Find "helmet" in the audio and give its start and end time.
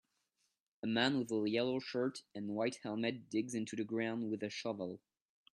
2.81-3.29